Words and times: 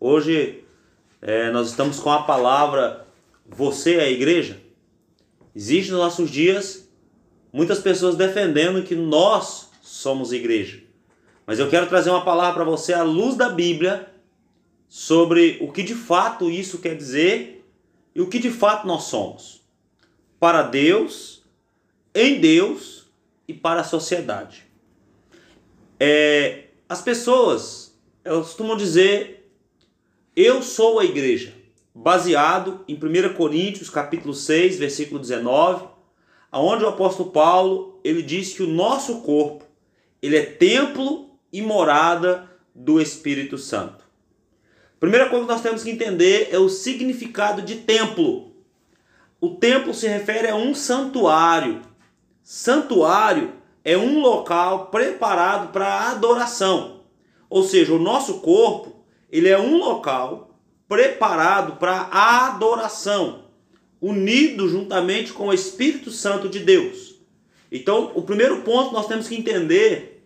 Hoje 0.00 0.62
é, 1.20 1.50
nós 1.50 1.70
estamos 1.70 1.98
com 1.98 2.10
a 2.10 2.22
palavra 2.22 3.04
Você 3.46 3.96
é 3.96 4.04
a 4.04 4.10
igreja. 4.10 4.60
Existe 5.54 5.90
nos 5.90 6.00
nossos 6.00 6.30
dias 6.30 6.88
muitas 7.52 7.80
pessoas 7.80 8.14
defendendo 8.14 8.84
que 8.84 8.94
nós 8.94 9.70
somos 9.82 10.32
igreja. 10.32 10.80
Mas 11.44 11.58
eu 11.58 11.68
quero 11.68 11.88
trazer 11.88 12.10
uma 12.10 12.24
palavra 12.24 12.54
para 12.54 12.70
você 12.70 12.92
à 12.92 13.02
luz 13.02 13.34
da 13.34 13.48
Bíblia 13.48 14.08
sobre 14.88 15.58
o 15.60 15.72
que 15.72 15.82
de 15.82 15.94
fato 15.94 16.48
isso 16.48 16.78
quer 16.78 16.96
dizer 16.96 17.66
e 18.14 18.20
o 18.20 18.28
que 18.28 18.38
de 18.38 18.50
fato 18.50 18.86
nós 18.86 19.04
somos. 19.04 19.62
Para 20.38 20.62
Deus, 20.62 21.42
em 22.14 22.40
Deus 22.40 23.06
e 23.48 23.52
para 23.54 23.80
a 23.80 23.84
sociedade. 23.84 24.64
É, 25.98 26.66
as 26.88 27.02
pessoas 27.02 27.98
elas 28.24 28.46
costumam 28.46 28.76
dizer 28.76 29.37
eu 30.40 30.62
sou 30.62 31.00
a 31.00 31.04
igreja, 31.04 31.52
baseado 31.92 32.84
em 32.86 32.94
1 32.94 33.34
Coríntios 33.34 33.90
capítulo 33.90 34.32
6, 34.32 34.78
versículo 34.78 35.18
19, 35.18 35.88
aonde 36.52 36.84
o 36.84 36.88
apóstolo 36.88 37.32
Paulo, 37.32 37.98
ele 38.04 38.22
diz 38.22 38.54
que 38.54 38.62
o 38.62 38.68
nosso 38.68 39.22
corpo, 39.22 39.64
ele 40.22 40.36
é 40.36 40.44
templo 40.44 41.28
e 41.52 41.60
morada 41.60 42.48
do 42.72 43.00
Espírito 43.00 43.58
Santo. 43.58 44.04
Primeira 45.00 45.28
coisa 45.28 45.44
que 45.44 45.50
nós 45.50 45.60
temos 45.60 45.82
que 45.82 45.90
entender 45.90 46.50
é 46.52 46.58
o 46.58 46.68
significado 46.68 47.60
de 47.60 47.74
templo. 47.74 48.52
O 49.40 49.56
templo 49.56 49.92
se 49.92 50.06
refere 50.06 50.46
a 50.46 50.54
um 50.54 50.72
santuário. 50.72 51.82
Santuário 52.44 53.54
é 53.84 53.98
um 53.98 54.20
local 54.20 54.86
preparado 54.86 55.72
para 55.72 56.12
adoração. 56.12 57.00
Ou 57.50 57.64
seja, 57.64 57.92
o 57.92 57.98
nosso 57.98 58.38
corpo, 58.38 58.97
ele 59.30 59.48
é 59.48 59.58
um 59.58 59.76
local 59.76 60.58
preparado 60.88 61.76
para 61.76 62.08
adoração, 62.10 63.44
unido 64.00 64.68
juntamente 64.68 65.32
com 65.32 65.48
o 65.48 65.52
Espírito 65.52 66.10
Santo 66.10 66.48
de 66.48 66.60
Deus. 66.60 67.16
Então, 67.70 68.12
o 68.14 68.22
primeiro 68.22 68.62
ponto 68.62 68.92
nós 68.92 69.06
temos 69.06 69.28
que 69.28 69.34
entender 69.34 70.24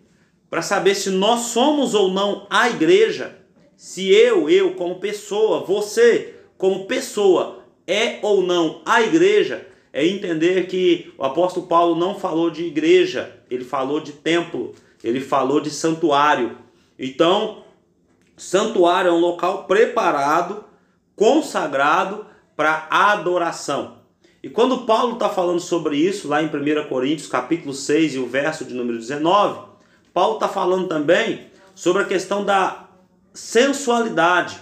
para 0.49 0.63
saber 0.63 0.95
se 0.95 1.11
nós 1.11 1.41
somos 1.47 1.95
ou 1.95 2.13
não 2.13 2.47
a 2.49 2.69
igreja 2.69 3.43
se 3.83 4.13
eu, 4.13 4.49
eu 4.49 4.75
como 4.75 5.01
pessoa, 5.01 5.65
você 5.65 6.37
como 6.57 6.87
pessoa 6.87 7.65
é 7.85 8.21
ou 8.23 8.41
não 8.41 8.81
a 8.87 9.03
igreja, 9.03 9.67
é 9.93 10.07
entender 10.07 10.69
que 10.69 11.13
o 11.19 11.25
apóstolo 11.25 11.67
Paulo 11.67 11.97
não 11.97 12.15
falou 12.15 12.49
de 12.49 12.65
igreja, 12.65 13.41
ele 13.51 13.65
falou 13.65 13.99
de 13.99 14.13
templo, 14.13 14.73
ele 15.03 15.21
falou 15.21 15.61
de 15.61 15.69
santuário. 15.69 16.57
Então, 16.97 17.65
santuário 18.37 19.11
é 19.11 19.13
um 19.13 19.21
local 19.21 19.65
preparado, 19.65 20.65
consagrado 21.15 22.27
para 22.57 22.87
adoração. 22.91 23.99
E 24.43 24.49
quando 24.49 24.87
Paulo 24.87 25.15
está 25.15 25.29
falando 25.29 25.61
sobre 25.61 25.97
isso, 25.97 26.27
lá 26.27 26.43
em 26.43 26.47
1 26.47 26.89
Coríntios 26.89 27.29
capítulo 27.29 27.73
6 27.73 28.15
e 28.15 28.19
o 28.19 28.27
verso 28.27 28.65
de 28.65 28.75
número 28.75 28.99
19, 28.99 29.61
Paulo 30.13 30.35
está 30.35 30.49
falando 30.49 30.89
também 30.89 31.47
sobre 31.75 32.03
a 32.03 32.07
questão 32.07 32.45
da 32.45 32.89
sensualidade. 33.33 34.59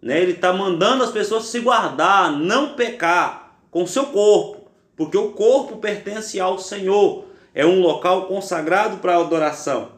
Né? 0.00 0.20
Ele 0.20 0.32
está 0.32 0.52
mandando 0.52 1.04
as 1.04 1.10
pessoas 1.10 1.44
se 1.44 1.60
guardar, 1.60 2.32
não 2.32 2.74
pecar 2.74 3.58
com 3.70 3.86
seu 3.86 4.06
corpo, 4.06 4.70
porque 4.96 5.16
o 5.16 5.32
corpo 5.32 5.76
pertence 5.76 6.40
ao 6.40 6.58
Senhor. 6.58 7.26
É 7.54 7.66
um 7.66 7.82
local 7.82 8.26
consagrado 8.26 8.96
para 8.96 9.16
adoração. 9.16 9.92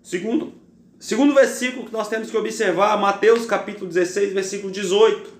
Segundo, 0.00 0.54
segundo 0.98 1.34
versículo 1.34 1.86
que 1.86 1.92
nós 1.92 2.08
temos 2.08 2.30
que 2.30 2.36
observar, 2.36 2.98
Mateus 2.98 3.46
capítulo 3.46 3.86
16, 3.88 4.32
versículo 4.32 4.72
18. 4.72 5.32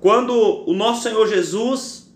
Quando 0.00 0.32
o 0.68 0.72
nosso 0.72 1.02
Senhor 1.02 1.26
Jesus, 1.26 2.12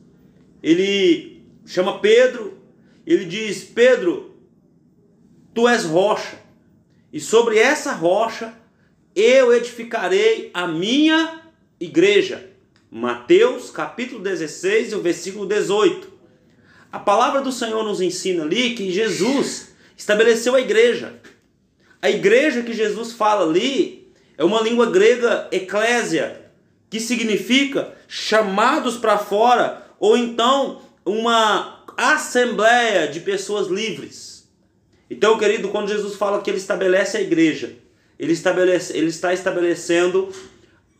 ele 0.62 1.42
chama 1.66 1.98
Pedro, 1.98 2.58
ele 3.06 3.24
diz: 3.24 3.64
Pedro, 3.64 4.36
tu 5.52 5.68
és 5.68 5.84
rocha, 5.84 6.38
e 7.12 7.20
sobre 7.20 7.58
essa 7.58 7.92
rocha 7.92 8.54
eu 9.14 9.52
edificarei 9.52 10.50
a 10.54 10.66
minha 10.66 11.42
igreja. 11.78 12.50
Mateus 12.90 13.70
capítulo 13.70 14.22
16, 14.22 14.92
o 14.92 15.00
versículo 15.00 15.46
18. 15.46 16.12
A 16.90 16.98
palavra 16.98 17.40
do 17.40 17.50
Senhor 17.50 17.82
nos 17.82 18.00
ensina 18.00 18.44
ali 18.44 18.74
que 18.74 18.90
Jesus 18.90 19.74
estabeleceu 19.96 20.54
a 20.54 20.60
igreja. 20.60 21.20
A 22.02 22.10
igreja 22.10 22.62
que 22.62 22.72
Jesus 22.72 23.12
fala 23.12 23.48
ali 23.48 24.12
é 24.36 24.42
uma 24.42 24.60
língua 24.60 24.90
grega 24.90 25.46
eclésia, 25.52 26.50
que 26.90 26.98
significa 26.98 27.94
chamados 28.08 28.96
para 28.96 29.16
fora, 29.16 29.86
ou 30.00 30.16
então 30.16 30.82
uma 31.06 31.84
assembleia 31.96 33.06
de 33.06 33.20
pessoas 33.20 33.68
livres. 33.68 34.48
Então, 35.08 35.38
querido, 35.38 35.68
quando 35.68 35.90
Jesus 35.90 36.16
fala 36.16 36.42
que 36.42 36.50
ele 36.50 36.58
estabelece 36.58 37.18
a 37.18 37.20
igreja, 37.20 37.76
ele, 38.18 38.32
estabelece, 38.32 38.96
ele 38.96 39.06
está 39.06 39.32
estabelecendo 39.32 40.28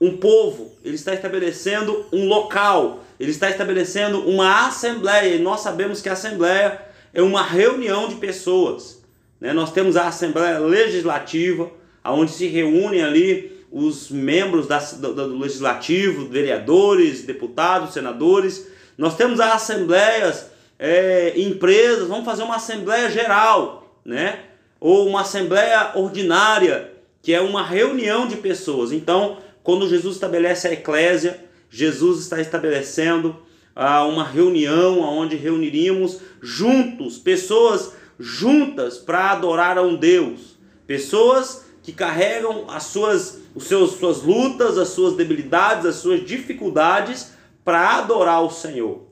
um 0.01 0.17
povo, 0.19 0.73
ele 0.85 0.95
está 0.95 1.13
estabelecendo 1.15 2.07
um 2.13 2.29
local, 2.29 3.05
ele 3.19 3.33
está 3.33 3.51
estabelecendo 3.51 4.21
uma 4.21 4.69
assembleia. 4.69 5.35
E 5.35 5.41
nós 5.41 5.63
sabemos 5.63 6.01
que 6.01 6.09
a 6.09 6.13
assembleia 6.13 6.81
é 7.13 7.21
uma 7.21 7.43
reunião 7.43 8.09
de 8.09 8.15
pessoas. 8.17 9.02
Né? 9.43 9.53
Nós 9.53 9.73
temos 9.73 9.97
a 9.97 10.07
assembleia 10.07 10.61
legislativa, 10.61 11.69
onde 12.05 12.31
se 12.31 12.47
reúnem 12.47 13.03
ali 13.03 13.67
os 13.73 14.09
membros 14.09 14.69
da, 14.69 14.79
do, 14.79 15.13
do 15.13 15.37
legislativo, 15.37 16.29
vereadores, 16.29 17.25
deputados, 17.25 17.93
senadores. 17.93 18.69
Nós 18.97 19.17
temos 19.17 19.41
as 19.41 19.55
assembleias, 19.55 20.47
é, 20.79 21.33
empresas, 21.37 22.07
vamos 22.07 22.25
fazer 22.25 22.45
uma 22.45 22.55
assembleia 22.55 23.11
geral, 23.11 24.01
né? 24.05 24.39
ou 24.79 25.09
uma 25.09 25.23
assembleia 25.23 25.91
ordinária 25.97 26.93
que 27.21 27.35
é 27.35 27.41
uma 27.41 27.67
reunião 27.67 28.29
de 28.29 28.37
pessoas. 28.37 28.93
Então, 28.93 29.39
quando 29.65 29.89
Jesus 29.89 30.15
estabelece 30.15 30.69
a 30.69 30.73
eclésia, 30.73 31.41
Jesus 31.69 32.21
está 32.21 32.41
estabelecendo 32.41 33.37
ah, 33.75 34.05
uma 34.05 34.23
reunião 34.23 35.01
onde 35.01 35.35
reuniríamos 35.35 36.21
juntos, 36.41 37.19
pessoas 37.19 38.01
juntas 38.23 38.99
para 38.99 39.33
adorar 39.33 39.77
a 39.77 39.83
um 39.83 39.97
Deus, 39.97 40.57
pessoas 40.87 41.67
que 41.83 41.93
carregam 41.93 42.71
as 42.71 42.85
suas, 42.85 43.41
os 43.53 43.65
seus, 43.65 43.99
suas 43.99 44.23
lutas, 44.23 44.79
as 44.79 44.89
suas 44.89 45.17
debilidades, 45.17 45.85
as 45.85 45.97
suas 45.97 46.25
dificuldades 46.25 47.33
para 47.65 47.99
adorar 47.99 48.45
o 48.45 48.51
Senhor. 48.51 49.03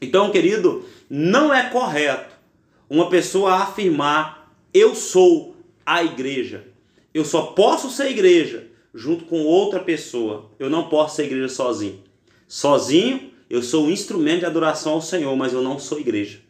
Então, 0.00 0.30
querido, 0.30 0.86
não 1.08 1.52
é 1.52 1.68
correto 1.68 2.34
uma 2.88 3.10
pessoa 3.10 3.56
afirmar 3.56 4.50
eu 4.72 4.94
sou 4.94 5.54
a 5.84 6.02
igreja. 6.02 6.64
Eu 7.12 7.24
só 7.24 7.42
posso 7.48 7.90
ser 7.90 8.10
igreja 8.10 8.68
junto 8.94 9.26
com 9.26 9.44
outra 9.44 9.80
pessoa. 9.80 10.50
Eu 10.58 10.70
não 10.70 10.88
posso 10.88 11.16
ser 11.16 11.24
igreja 11.24 11.48
sozinho. 11.48 12.02
Sozinho, 12.48 13.32
eu 13.50 13.62
sou 13.62 13.84
um 13.84 13.90
instrumento 13.90 14.40
de 14.40 14.46
adoração 14.46 14.92
ao 14.92 15.02
Senhor, 15.02 15.36
mas 15.36 15.52
eu 15.52 15.60
não 15.60 15.78
sou 15.78 16.00
igreja. 16.00 16.40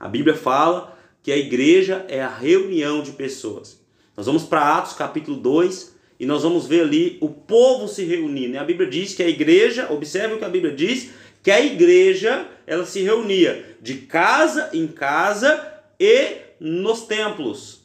A 0.00 0.08
Bíblia 0.08 0.34
fala 0.34 0.95
que 1.26 1.32
a 1.32 1.36
igreja 1.36 2.06
é 2.06 2.22
a 2.22 2.28
reunião 2.28 3.02
de 3.02 3.10
pessoas. 3.10 3.80
Nós 4.16 4.26
vamos 4.26 4.44
para 4.44 4.76
Atos 4.76 4.92
capítulo 4.92 5.36
2 5.36 5.96
e 6.20 6.24
nós 6.24 6.44
vamos 6.44 6.68
ver 6.68 6.82
ali 6.82 7.18
o 7.20 7.28
povo 7.28 7.88
se 7.88 8.04
reunindo. 8.04 8.56
A 8.56 8.62
Bíblia 8.62 8.88
diz 8.88 9.12
que 9.12 9.24
a 9.24 9.28
igreja, 9.28 9.92
observe 9.92 10.34
o 10.36 10.38
que 10.38 10.44
a 10.44 10.48
Bíblia 10.48 10.72
diz, 10.72 11.10
que 11.42 11.50
a 11.50 11.60
igreja 11.60 12.46
ela 12.64 12.86
se 12.86 13.02
reunia 13.02 13.76
de 13.82 13.94
casa 13.94 14.70
em 14.72 14.86
casa 14.86 15.68
e 15.98 16.36
nos 16.60 17.00
templos. 17.06 17.80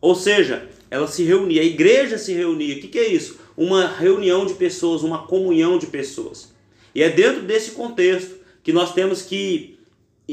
Ou 0.00 0.14
seja, 0.14 0.66
ela 0.90 1.06
se 1.06 1.22
reunia, 1.22 1.60
a 1.60 1.66
igreja 1.66 2.16
se 2.16 2.32
reunia. 2.32 2.76
O 2.76 2.80
que, 2.80 2.88
que 2.88 2.98
é 2.98 3.08
isso? 3.08 3.40
Uma 3.54 3.86
reunião 3.88 4.46
de 4.46 4.54
pessoas, 4.54 5.02
uma 5.02 5.26
comunhão 5.26 5.76
de 5.76 5.88
pessoas. 5.88 6.54
E 6.94 7.02
é 7.02 7.10
dentro 7.10 7.42
desse 7.42 7.72
contexto 7.72 8.36
que 8.62 8.72
nós 8.72 8.94
temos 8.94 9.20
que 9.20 9.78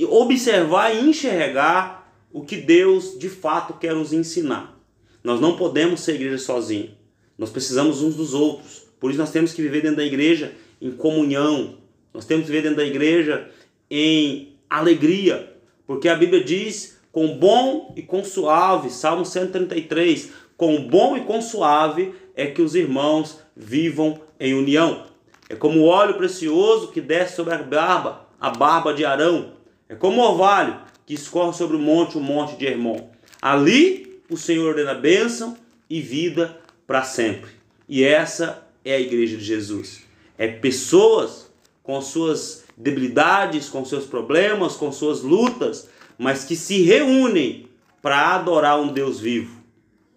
observar 0.08 0.96
e 0.96 1.10
enxergar 1.10 2.01
o 2.34 2.42
que 2.44 2.58
Deus 2.58 3.18
de 3.18 3.30
fato 3.30 3.74
quer 3.74 3.94
nos 3.94 4.14
ensinar. 4.14 4.80
Nós 5.24 5.40
não 5.40 5.56
podemos 5.56 6.02
ser 6.02 6.16
igreja 6.16 6.38
sozinhos. 6.38 6.92
Nós 7.38 7.50
precisamos 7.50 8.02
uns 8.02 8.16
dos 8.16 8.34
outros. 8.34 8.84
Por 9.00 9.10
isso 9.10 9.20
nós 9.20 9.32
temos 9.32 9.54
que 9.54 9.62
viver 9.62 9.82
dentro 9.82 9.98
da 9.98 10.06
igreja 10.06 10.54
em 10.82 10.92
comunhão. 10.92 11.78
Nós 12.14 12.26
temos 12.26 12.46
que 12.46 12.52
viver 12.52 12.64
dentro 12.64 12.78
da 12.78 12.86
igreja 12.86 13.50
em 13.90 14.58
alegria. 14.70 15.56
Porque 15.86 16.08
a 16.08 16.16
Bíblia 16.16 16.44
diz 16.44 17.00
com 17.12 17.38
bom 17.38 17.94
e 17.96 18.02
com 18.02 18.24
suave, 18.24 18.90
Salmo 18.90 19.26
133, 19.26 20.32
com 20.56 20.88
bom 20.88 21.18
e 21.18 21.22
com 21.22 21.42
suave 21.42 22.14
é 22.36 22.48
que 22.48 22.62
os 22.62 22.76
irmãos 22.76 23.40
vivam 23.56 24.20
em 24.40 24.54
união. 24.54 25.06
É 25.50 25.56
como 25.56 25.80
o 25.80 25.86
óleo 25.86 26.14
precioso 26.14 26.92
que 26.92 27.02
desce 27.02 27.36
sobre 27.36 27.54
a 27.54 27.58
barba, 27.58 28.28
a 28.40 28.50
barba 28.50 28.94
de 28.94 29.04
Arão. 29.04 29.54
É 29.90 29.96
como 29.96 30.22
o 30.22 30.32
orvalho 30.32 30.80
que 31.06 31.14
escorre 31.14 31.54
sobre 31.54 31.78
o 31.78 31.80
monte, 31.80 32.18
o 32.18 32.22
monte 32.22 32.56
de 32.56 32.66
Hermon. 32.66 33.10
Ali 33.42 34.22
o 34.30 34.38
Senhor 34.38 34.70
ordena 34.70 34.94
bênção 34.94 35.58
e 35.90 36.00
vida 36.02 36.60
para 36.88 37.04
sempre. 37.04 37.52
E 37.88 38.04
essa 38.04 38.68
é 38.84 38.96
a 38.96 39.00
igreja 39.00 39.38
de 39.38 39.44
Jesus. 39.44 40.04
É 40.38 40.48
pessoas 40.48 41.52
com 41.84 42.02
suas 42.02 42.64
debilidades, 42.78 43.70
com 43.70 43.84
seus 43.84 44.06
problemas, 44.06 44.76
com 44.76 44.92
suas 44.92 45.22
lutas, 45.22 45.90
mas 46.18 46.44
que 46.44 46.56
se 46.56 46.82
reúnem 46.82 47.68
para 48.02 48.36
adorar 48.36 48.80
um 48.80 48.92
Deus 48.92 49.20
vivo. 49.20 49.62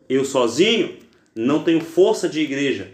Eu 0.09 0.25
sozinho 0.25 0.99
não 1.35 1.65
tenho 1.65 1.81
força 1.81 2.29
de 2.29 2.41
igreja. 2.41 2.93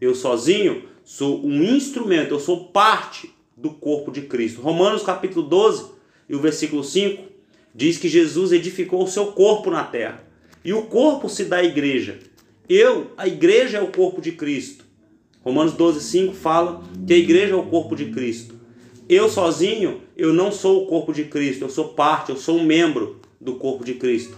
Eu 0.00 0.14
sozinho 0.14 0.84
sou 1.04 1.44
um 1.44 1.62
instrumento, 1.62 2.32
eu 2.32 2.40
sou 2.40 2.66
parte 2.66 3.34
do 3.56 3.70
corpo 3.70 4.10
de 4.10 4.22
Cristo. 4.22 4.60
Romanos 4.60 5.02
capítulo 5.02 5.46
12 5.46 5.90
e 6.28 6.34
o 6.34 6.40
versículo 6.40 6.84
5 6.84 7.29
diz 7.74 7.98
que 7.98 8.08
Jesus 8.08 8.52
edificou 8.52 9.04
o 9.04 9.08
seu 9.08 9.26
corpo 9.26 9.70
na 9.70 9.84
terra. 9.84 10.24
E 10.64 10.72
o 10.72 10.82
corpo 10.82 11.28
se 11.28 11.44
dá 11.44 11.56
à 11.56 11.64
igreja. 11.64 12.18
Eu, 12.68 13.12
a 13.16 13.26
igreja 13.26 13.78
é 13.78 13.80
o 13.80 13.88
corpo 13.88 14.20
de 14.20 14.32
Cristo. 14.32 14.84
Romanos 15.42 15.72
12, 15.72 16.00
5 16.02 16.34
fala 16.34 16.82
que 17.06 17.14
a 17.14 17.16
igreja 17.16 17.54
é 17.54 17.56
o 17.56 17.64
corpo 17.64 17.96
de 17.96 18.06
Cristo. 18.06 18.54
Eu 19.08 19.28
sozinho, 19.28 20.02
eu 20.16 20.32
não 20.32 20.52
sou 20.52 20.84
o 20.84 20.86
corpo 20.86 21.12
de 21.12 21.24
Cristo, 21.24 21.64
eu 21.64 21.70
sou 21.70 21.88
parte, 21.88 22.30
eu 22.30 22.36
sou 22.36 22.58
um 22.58 22.64
membro 22.64 23.20
do 23.40 23.54
corpo 23.54 23.84
de 23.84 23.94
Cristo. 23.94 24.36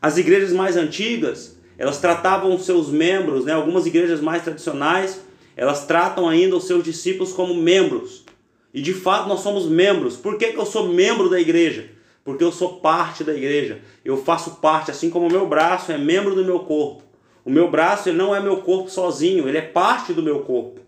As 0.00 0.18
igrejas 0.18 0.52
mais 0.52 0.76
antigas, 0.76 1.56
elas 1.78 1.98
tratavam 1.98 2.58
seus 2.58 2.90
membros, 2.90 3.44
né, 3.44 3.52
algumas 3.52 3.86
igrejas 3.86 4.20
mais 4.20 4.44
tradicionais, 4.44 5.20
elas 5.56 5.86
tratam 5.86 6.28
ainda 6.28 6.56
os 6.56 6.66
seus 6.66 6.84
discípulos 6.84 7.32
como 7.32 7.54
membros. 7.54 8.24
E 8.72 8.80
de 8.80 8.94
fato 8.94 9.28
nós 9.28 9.40
somos 9.40 9.66
membros. 9.66 10.16
Por 10.16 10.38
que, 10.38 10.52
que 10.52 10.58
eu 10.58 10.66
sou 10.66 10.88
membro 10.88 11.28
da 11.28 11.40
igreja? 11.40 11.90
Porque 12.24 12.44
eu 12.44 12.52
sou 12.52 12.76
parte 12.76 13.24
da 13.24 13.34
igreja. 13.34 13.80
Eu 14.04 14.16
faço 14.16 14.56
parte, 14.56 14.90
assim 14.90 15.10
como 15.10 15.26
o 15.26 15.30
meu 15.30 15.46
braço 15.48 15.90
é 15.90 15.98
membro 15.98 16.34
do 16.34 16.44
meu 16.44 16.60
corpo. 16.60 17.02
O 17.44 17.50
meu 17.50 17.70
braço 17.70 18.08
ele 18.08 18.18
não 18.18 18.34
é 18.34 18.40
meu 18.40 18.58
corpo 18.58 18.88
sozinho, 18.88 19.48
ele 19.48 19.58
é 19.58 19.62
parte 19.62 20.12
do 20.12 20.22
meu 20.22 20.40
corpo. 20.40 20.80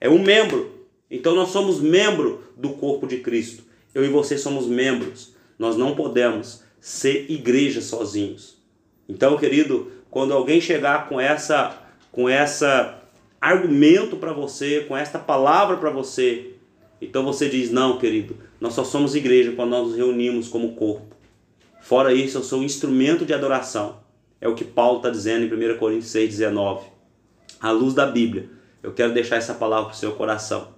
É 0.00 0.08
um 0.08 0.18
membro. 0.18 0.86
Então 1.10 1.34
nós 1.34 1.50
somos 1.50 1.80
membro 1.80 2.42
do 2.56 2.70
corpo 2.70 3.06
de 3.06 3.18
Cristo. 3.18 3.62
Eu 3.94 4.04
e 4.04 4.08
você 4.08 4.36
somos 4.36 4.66
membros. 4.66 5.34
Nós 5.58 5.76
não 5.76 5.94
podemos 5.94 6.64
ser 6.80 7.30
igreja 7.30 7.80
sozinhos. 7.80 8.56
Então, 9.08 9.36
querido, 9.36 9.92
quando 10.10 10.34
alguém 10.34 10.60
chegar 10.60 11.08
com 11.08 11.20
essa 11.20 11.78
com 12.10 12.28
essa 12.28 13.00
argumento 13.40 14.16
para 14.16 14.32
você, 14.32 14.84
com 14.86 14.96
esta 14.96 15.18
palavra 15.18 15.76
para 15.76 15.90
você, 15.90 16.51
então 17.04 17.24
você 17.24 17.48
diz: 17.48 17.70
"Não, 17.70 17.98
querido, 17.98 18.36
nós 18.60 18.74
só 18.74 18.84
somos 18.84 19.14
igreja 19.14 19.52
quando 19.52 19.70
nós 19.70 19.88
nos 19.88 19.96
reunimos 19.96 20.48
como 20.48 20.74
corpo. 20.74 21.16
Fora 21.82 22.14
isso, 22.14 22.38
eu 22.38 22.42
sou 22.44 22.60
um 22.60 22.64
instrumento 22.64 23.26
de 23.26 23.34
adoração. 23.34 24.00
É 24.40 24.48
o 24.48 24.54
que 24.54 24.64
Paulo 24.64 24.98
está 24.98 25.10
dizendo 25.10 25.44
em 25.44 25.74
1 25.74 25.78
Coríntios 25.78 26.12
6,19. 26.12 26.82
À 27.60 27.70
luz 27.70 27.94
da 27.94 28.06
Bíblia, 28.06 28.48
eu 28.82 28.92
quero 28.92 29.12
deixar 29.12 29.36
essa 29.36 29.54
palavra 29.54 29.86
para 29.86 29.94
o 29.94 29.98
seu 29.98 30.12
coração. 30.12 30.68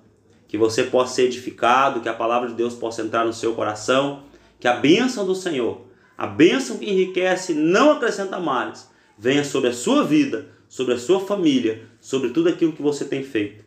Que 0.49 0.59
você 0.59 0.85
possa 0.85 1.15
ser 1.15 1.23
edificado, 1.25 2.01
que 2.01 2.09
a 2.09 2.15
palavra 2.15 2.49
de 2.49 2.55
Deus 2.55 2.75
possa 2.75 3.03
entrar 3.03 3.25
no 3.25 3.33
seu 3.33 3.55
coração, 3.55 4.23
que 4.61 4.69
a 4.69 4.75
bênção 4.75 5.27
do 5.27 5.35
Senhor, 5.35 5.87
a 6.17 6.27
bênção 6.27 6.79
que 6.79 6.91
enriquece 6.91 7.55
não 7.55 7.93
acrescenta 7.93 8.39
mais, 8.39 8.91
venha 9.19 9.45
sobre 9.45 9.71
a 9.71 9.73
sua 9.73 10.05
vida, 10.05 10.49
sobre 10.69 10.95
a 10.95 10.99
sua 10.99 11.21
família, 11.21 11.83
sobre 12.01 12.31
tudo 12.31 12.49
aquilo 12.51 12.73
que 12.73 12.83
você 12.83 13.05
tem 13.05 13.23
feito. 13.23 13.64